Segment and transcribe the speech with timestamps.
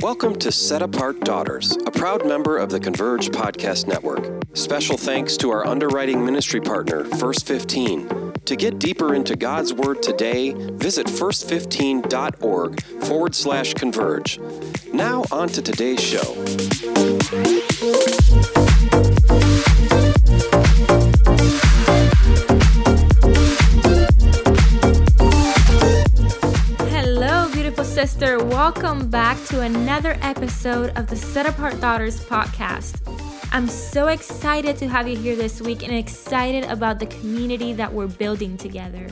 [0.00, 4.44] Welcome to Set Apart Daughters, a proud member of the Converge Podcast Network.
[4.54, 8.32] Special thanks to our underwriting ministry partner, First 15.
[8.44, 14.38] To get deeper into God's Word today, visit first15.org forward slash converge.
[14.92, 17.77] Now, on to today's show.
[28.70, 33.00] Welcome back to another episode of the Set Apart Daughters podcast.
[33.50, 37.90] I'm so excited to have you here this week and excited about the community that
[37.90, 39.08] we're building together.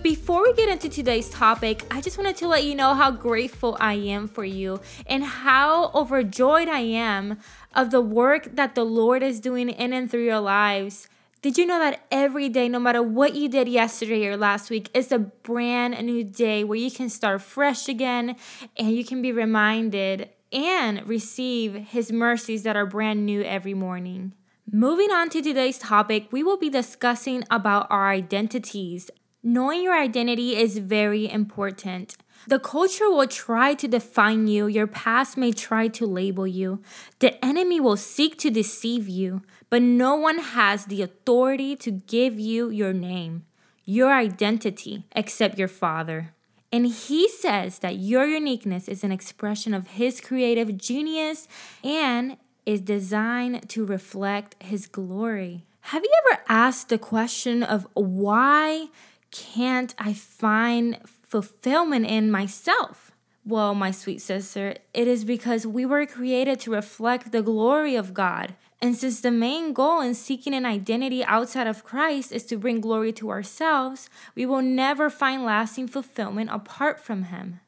[0.00, 3.76] Before we get into today's topic, I just wanted to let you know how grateful
[3.80, 7.40] I am for you and how overjoyed I am
[7.74, 11.08] of the work that the Lord is doing in and through your lives.
[11.44, 14.88] Did you know that every day, no matter what you did yesterday or last week,
[14.94, 18.36] is a brand new day where you can start fresh again
[18.78, 24.32] and you can be reminded and receive His mercies that are brand new every morning?
[24.72, 29.10] Moving on to today's topic, we will be discussing about our identities.
[29.42, 32.16] Knowing your identity is very important.
[32.46, 36.82] The culture will try to define you, your past may try to label you,
[37.18, 39.42] the enemy will seek to deceive you,
[39.74, 43.44] but no one has the authority to give you your name,
[43.84, 46.32] your identity, except your Father.
[46.70, 51.48] And he says that your uniqueness is an expression of his creative genius
[51.82, 55.64] and is designed to reflect his glory.
[55.90, 58.90] Have you ever asked the question of why
[59.32, 63.10] can't I find fulfillment in myself?
[63.44, 68.14] Well, my sweet sister, it is because we were created to reflect the glory of
[68.14, 68.54] God.
[68.84, 72.82] And since the main goal in seeking an identity outside of Christ is to bring
[72.82, 77.60] glory to ourselves, we will never find lasting fulfillment apart from Him.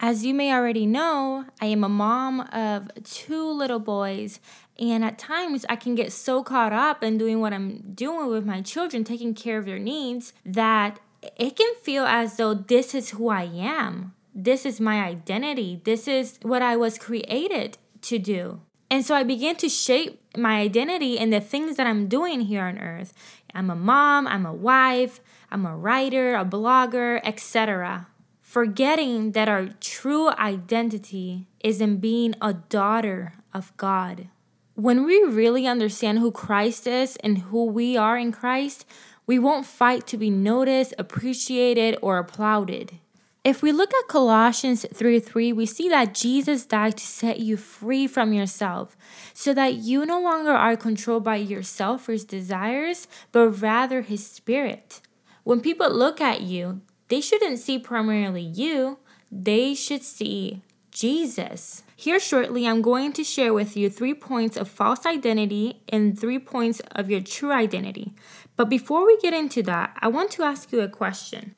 [0.00, 4.40] As you may already know, I am a mom of two little boys,
[4.78, 8.46] and at times I can get so caught up in doing what I'm doing with
[8.46, 10.98] my children, taking care of their needs, that
[11.36, 14.14] it can feel as though this is who I am.
[14.34, 15.82] This is my identity.
[15.84, 18.62] This is what I was created to do.
[18.90, 22.64] And so I began to shape my identity and the things that I'm doing here
[22.64, 23.12] on earth.
[23.54, 25.20] I'm a mom, I'm a wife,
[25.50, 28.08] I'm a writer, a blogger, etc.
[28.40, 34.28] Forgetting that our true identity is in being a daughter of God.
[34.74, 38.86] When we really understand who Christ is and who we are in Christ,
[39.26, 42.98] we won't fight to be noticed, appreciated, or applauded.
[43.44, 47.56] If we look at Colossians 3 3, we see that Jesus died to set you
[47.56, 48.96] free from yourself,
[49.34, 55.00] so that you no longer are controlled by your selfish desires, but rather His Spirit.
[55.42, 58.98] When people look at you, they shouldn't see primarily you,
[59.32, 61.82] they should see Jesus.
[61.96, 66.38] Here shortly, I'm going to share with you three points of false identity and three
[66.38, 68.12] points of your true identity.
[68.56, 71.56] But before we get into that, I want to ask you a question.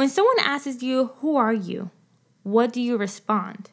[0.00, 1.90] When someone asks you, Who are you?
[2.42, 3.68] what do you respond?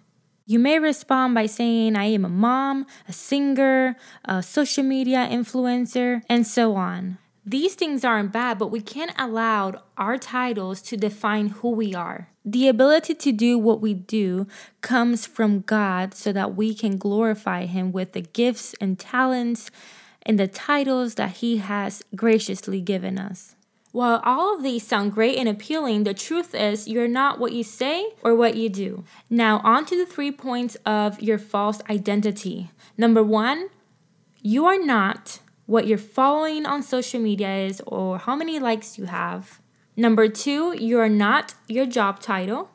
[0.46, 3.96] You may respond by saying, I am a mom, a singer,
[4.26, 7.18] a social media influencer, and so on.
[7.46, 12.28] These things aren't bad, but we can't allow our titles to define who we are.
[12.44, 14.48] The ability to do what we do
[14.82, 19.72] comes from God so that we can glorify Him with the gifts and talents
[20.24, 23.56] and the titles that He has graciously given us.
[23.92, 27.64] While all of these sound great and appealing, the truth is you're not what you
[27.64, 29.04] say or what you do.
[29.30, 32.70] Now, on to the three points of your false identity.
[32.98, 33.70] Number one,
[34.42, 39.06] you are not what you're following on social media is or how many likes you
[39.06, 39.62] have.
[39.96, 42.70] Number two, you are not your job title.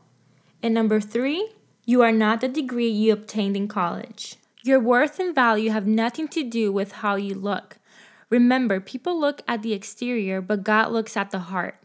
[0.62, 1.52] And number three,
[1.84, 4.36] you are not the degree you obtained in college.
[4.64, 7.78] Your worth and value have nothing to do with how you look.
[8.32, 11.76] Remember, people look at the exterior, but God looks at the heart.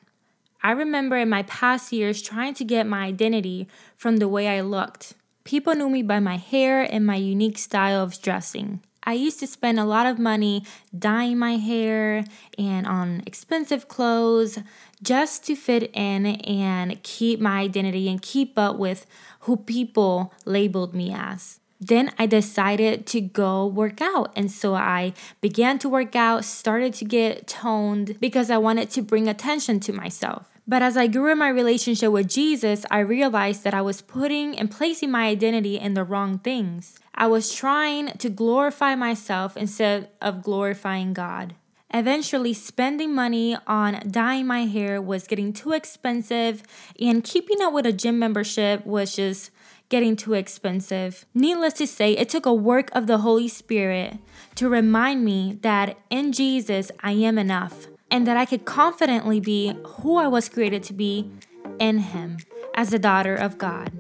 [0.64, 4.62] I remember in my past years trying to get my identity from the way I
[4.62, 5.14] looked.
[5.44, 8.80] People knew me by my hair and my unique style of dressing.
[9.04, 10.64] I used to spend a lot of money
[10.98, 12.24] dyeing my hair
[12.58, 14.58] and on expensive clothes
[15.04, 19.06] just to fit in and keep my identity and keep up with
[19.42, 24.32] who people labeled me as then I decided to go work out.
[24.36, 29.02] And so I began to work out, started to get toned because I wanted to
[29.02, 30.48] bring attention to myself.
[30.70, 34.60] But as I grew in my relationship with Jesus, I realized that I was putting
[34.60, 37.00] and placing my identity in the wrong things.
[37.16, 41.56] I was trying to glorify myself instead of glorifying God.
[41.94, 46.62] Eventually, spending money on dyeing my hair was getting too expensive,
[47.00, 49.52] and keeping up with a gym membership was just
[49.90, 51.26] getting too expensive.
[51.34, 54.18] Needless to say, it took a work of the Holy Spirit
[54.56, 59.78] to remind me that in Jesus I am enough and that I could confidently be
[59.84, 61.32] who I was created to be
[61.80, 62.38] in Him
[62.76, 63.92] as a daughter of God.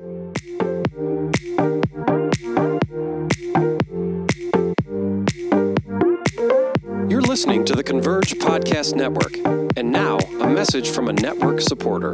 [7.10, 9.38] You're listening to the Converge Podcast Network.
[9.78, 12.14] And now, a message from a network supporter.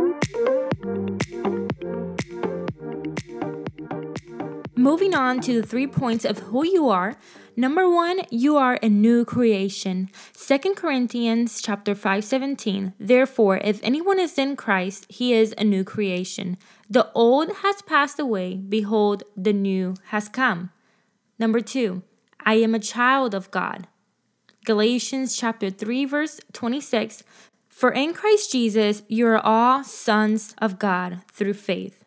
[4.81, 7.15] Moving on to the three points of who you are.
[7.55, 10.09] Number one, you are a new creation.
[10.33, 12.93] 2 Corinthians chapter 5 17.
[12.99, 16.57] Therefore, if anyone is in Christ, he is a new creation.
[16.89, 20.71] The old has passed away, behold, the new has come.
[21.37, 22.01] Number two,
[22.43, 23.87] I am a child of God.
[24.65, 27.21] Galatians chapter 3 verse 26.
[27.69, 32.00] For in Christ Jesus you are all sons of God through faith.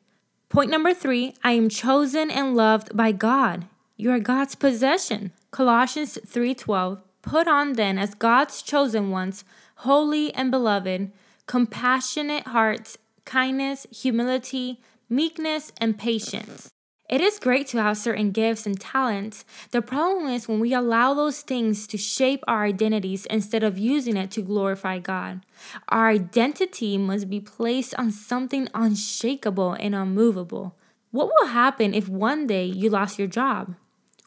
[0.54, 3.66] Point number three I am chosen and loved by God.
[3.96, 5.32] You are God's possession.
[5.50, 7.02] Colossians 3:12.
[7.22, 9.42] Put on then as God's chosen ones,
[9.78, 11.10] holy and beloved,
[11.46, 16.70] compassionate hearts, kindness, humility, meekness, and patience.
[17.14, 19.44] It is great to have certain gifts and talents.
[19.70, 24.16] The problem is when we allow those things to shape our identities instead of using
[24.16, 25.46] it to glorify God.
[25.90, 30.74] Our identity must be placed on something unshakable and unmovable.
[31.12, 33.76] What will happen if one day you lost your job?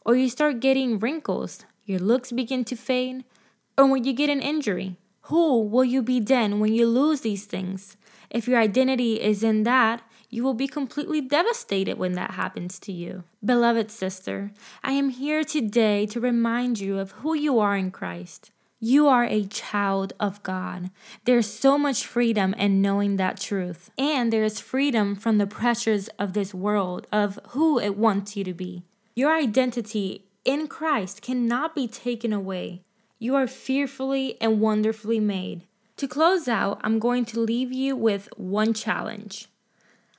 [0.06, 3.22] Or you start getting wrinkles, your looks begin to fade?
[3.76, 4.96] Or when you get an injury?
[5.28, 7.98] Who will you be then when you lose these things?
[8.30, 12.92] If your identity is in that, you will be completely devastated when that happens to
[12.92, 13.24] you.
[13.44, 14.52] Beloved sister,
[14.84, 18.50] I am here today to remind you of who you are in Christ.
[18.80, 20.90] You are a child of God.
[21.24, 23.90] There's so much freedom in knowing that truth.
[23.98, 28.44] And there is freedom from the pressures of this world, of who it wants you
[28.44, 28.84] to be.
[29.16, 32.82] Your identity in Christ cannot be taken away.
[33.18, 35.62] You are fearfully and wonderfully made.
[35.96, 39.48] To close out, I'm going to leave you with one challenge.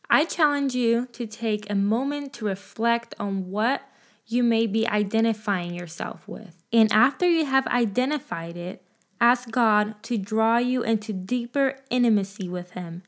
[0.10, 3.84] I challenge you to take a moment to reflect on what
[4.26, 6.64] you may be identifying yourself with.
[6.74, 8.84] And after you have identified it,
[9.22, 13.04] ask God to draw you into deeper intimacy with Him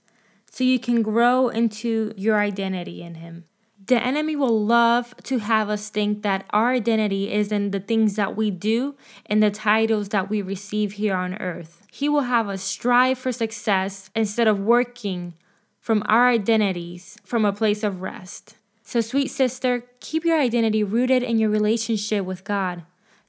[0.52, 3.46] so you can grow into your identity in Him.
[3.84, 8.16] The enemy will love to have us think that our identity is in the things
[8.16, 8.96] that we do
[9.26, 11.82] and the titles that we receive here on earth.
[11.92, 15.34] He will have us strive for success instead of working
[15.82, 18.56] from our identities from a place of rest.
[18.84, 22.84] So, sweet sister, keep your identity rooted in your relationship with God.